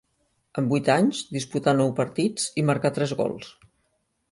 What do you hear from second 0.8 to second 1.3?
anys